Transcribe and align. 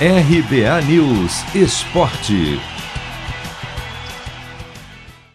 RBA 0.00 0.82
News 0.88 1.54
Esporte. 1.54 2.58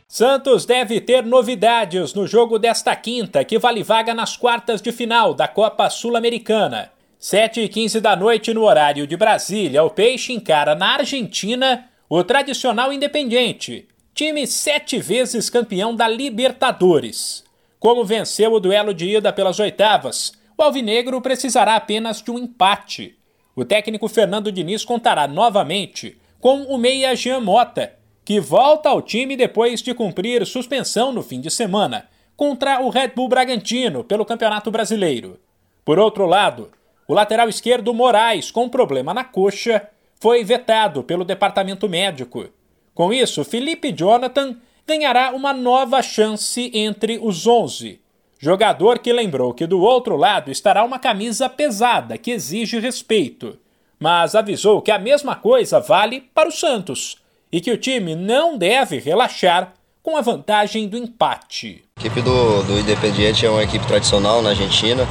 Santos 0.06 0.66
deve 0.66 1.00
ter 1.00 1.24
novidades 1.24 2.14
no 2.14 2.28
jogo 2.28 2.60
desta 2.60 2.94
quinta, 2.94 3.46
que 3.46 3.58
vale 3.58 3.84
vaga 3.84 4.14
nas 4.14 4.36
quartas 4.36 4.82
de 4.82 4.92
final 4.92 5.34
da 5.34 5.48
Copa 5.48 5.90
Sul-Americana. 5.90 6.92
7 7.18 7.62
e 7.62 7.70
15 7.70 8.02
da 8.02 8.18
noite 8.18 8.54
no 8.54 8.64
horário 8.64 9.08
de 9.08 9.16
Brasília, 9.16 9.82
o 9.82 9.90
Peixe 9.90 10.34
encara 10.34 10.76
na 10.76 10.96
Argentina 10.96 11.90
o 12.10 12.22
tradicional 12.22 12.92
Independente, 12.92 13.88
time 14.14 14.46
sete 14.46 15.00
vezes 15.00 15.50
campeão 15.50 15.96
da 15.96 16.06
Libertadores. 16.06 17.46
Como 17.80 18.04
venceu 18.04 18.52
o 18.52 18.60
duelo 18.60 18.94
de 18.94 19.06
ida 19.06 19.32
pelas 19.32 19.58
oitavas, 19.58 20.34
o 20.58 20.62
Alvinegro 20.62 21.22
precisará 21.22 21.78
apenas 21.78 22.22
de 22.22 22.30
um 22.30 22.38
empate. 22.38 23.19
O 23.60 23.66
técnico 23.66 24.08
Fernando 24.08 24.54
Diniz 24.54 24.86
contará 24.86 25.28
novamente 25.28 26.18
com 26.40 26.62
o 26.64 26.78
meia 26.78 27.14
Jean 27.14 27.42
Mota, 27.42 27.92
que 28.24 28.40
volta 28.40 28.88
ao 28.88 29.02
time 29.02 29.36
depois 29.36 29.82
de 29.82 29.94
cumprir 29.94 30.46
suspensão 30.46 31.12
no 31.12 31.22
fim 31.22 31.42
de 31.42 31.52
semana 31.52 32.08
contra 32.38 32.80
o 32.80 32.88
Red 32.88 33.10
Bull 33.10 33.28
Bragantino 33.28 34.02
pelo 34.02 34.24
Campeonato 34.24 34.72
Brasileiro. 34.72 35.42
Por 35.84 36.00
outro 36.00 36.26
lado, 36.26 36.72
o 37.06 37.14
lateral 37.14 37.50
esquerdo 37.50 37.94
Moraes, 37.94 38.50
com 38.50 38.70
problema 38.70 39.14
na 39.14 39.26
coxa, 39.26 39.90
foi 40.22 40.42
vetado 40.42 41.04
pelo 41.04 41.26
departamento 41.26 41.90
médico. 41.90 42.48
Com 42.94 43.12
isso, 43.12 43.44
Felipe 43.44 43.92
Jonathan 43.92 44.56
ganhará 44.88 45.36
uma 45.36 45.52
nova 45.52 46.02
chance 46.02 46.72
entre 46.74 47.20
os 47.22 47.46
11. 47.46 48.00
Jogador 48.42 49.00
que 49.00 49.12
lembrou 49.12 49.54
que 49.54 49.68
do 49.68 49.82
outro 49.82 50.16
lado 50.16 50.50
estará 50.50 50.86
uma 50.86 50.98
camisa 50.98 51.50
pesada 51.50 52.18
que 52.18 52.32
exige 52.32 52.80
respeito, 52.80 53.58
mas 54.00 54.34
avisou 54.34 54.82
que 54.82 54.92
a 54.92 54.98
mesma 54.98 55.36
coisa 55.36 55.82
vale 55.82 56.22
para 56.34 56.48
o 56.48 56.52
Santos 56.52 57.18
e 57.52 57.60
que 57.60 57.70
o 57.70 57.78
time 57.78 58.16
não 58.16 58.58
deve 58.58 58.98
relaxar 58.98 59.74
com 60.02 60.16
a 60.16 60.22
vantagem 60.22 60.88
do 60.88 60.98
empate. 60.98 61.84
A 61.98 62.00
equipe 62.00 62.22
do, 62.22 62.64
do 62.64 62.80
Independiente 62.80 63.46
é 63.46 63.50
uma 63.50 63.62
equipe 63.62 63.86
tradicional 63.86 64.42
na 64.42 64.52
Argentina, 64.52 65.06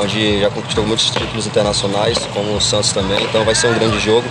onde 0.00 0.40
já 0.40 0.48
conquistou 0.48 0.86
muitos 0.86 1.10
títulos 1.10 1.48
internacionais, 1.48 2.16
como 2.26 2.54
o 2.54 2.60
Santos 2.60 2.92
também, 2.92 3.20
então 3.24 3.44
vai 3.44 3.56
ser 3.56 3.66
um 3.66 3.74
grande 3.74 3.98
jogo. 3.98 4.28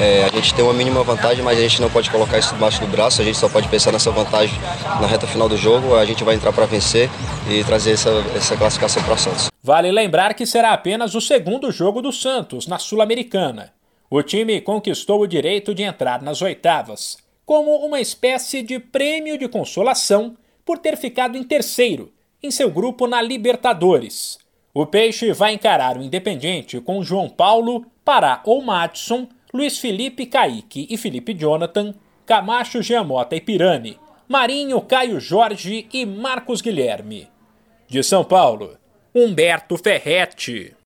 É, 0.00 0.24
a 0.24 0.28
gente 0.28 0.54
tem 0.54 0.64
uma 0.64 0.72
mínima 0.72 1.04
vantagem, 1.04 1.44
mas 1.44 1.58
a 1.58 1.60
gente 1.60 1.80
não 1.80 1.90
pode 1.90 2.10
colocar 2.10 2.38
isso 2.38 2.54
debaixo 2.54 2.80
do 2.80 2.86
braço, 2.86 3.20
a 3.20 3.24
gente 3.24 3.36
só 3.36 3.50
pode 3.50 3.68
pensar 3.68 3.92
nessa 3.92 4.10
vantagem 4.10 4.58
na 4.98 5.06
reta 5.06 5.26
final 5.26 5.46
do 5.46 5.58
jogo, 5.58 5.94
a 5.94 6.06
gente 6.06 6.24
vai 6.24 6.34
entrar 6.34 6.54
para 6.54 6.64
vencer 6.64 7.10
e 7.50 7.62
trazer 7.64 7.92
essa, 7.92 8.10
essa 8.34 8.56
classificação 8.56 9.02
para 9.02 9.18
Santos. 9.18 9.50
Vale 9.62 9.92
lembrar 9.92 10.32
que 10.32 10.46
será 10.46 10.72
apenas 10.72 11.14
o 11.14 11.20
segundo 11.20 11.70
jogo 11.70 12.00
do 12.00 12.10
Santos 12.12 12.66
na 12.66 12.78
Sul-Americana. 12.78 13.74
O 14.08 14.22
time 14.22 14.60
conquistou 14.62 15.20
o 15.20 15.26
direito 15.26 15.74
de 15.74 15.82
entrar 15.82 16.22
nas 16.22 16.40
oitavas, 16.40 17.18
como 17.44 17.76
uma 17.84 18.00
espécie 18.00 18.62
de 18.62 18.78
prêmio 18.78 19.36
de 19.36 19.48
consolação 19.48 20.34
por 20.64 20.78
ter 20.78 20.96
ficado 20.96 21.36
em 21.36 21.44
terceiro 21.44 22.10
em 22.42 22.50
seu 22.50 22.70
grupo 22.70 23.06
na 23.06 23.20
Libertadores. 23.20 24.38
O 24.72 24.86
Peixe 24.86 25.32
vai 25.32 25.52
encarar 25.52 25.98
o 25.98 26.02
Independente 26.02 26.80
com 26.80 27.02
João 27.02 27.28
Paulo, 27.28 27.84
Pará 28.04 28.40
ou 28.46 28.62
Madison, 28.62 29.28
Luiz 29.52 29.78
Felipe 29.78 30.26
Kaique 30.26 30.86
e 30.88 30.96
Felipe 30.96 31.34
Jonathan, 31.34 31.94
Camacho 32.24 32.80
Giamota 32.80 33.34
e 33.34 33.40
Pirani, 33.40 33.98
Marinho 34.28 34.80
Caio 34.82 35.18
Jorge 35.18 35.88
e 35.92 36.06
Marcos 36.06 36.60
Guilherme. 36.60 37.28
De 37.88 38.00
São 38.04 38.24
Paulo, 38.24 38.78
Humberto 39.12 39.76
Ferretti. 39.76 40.76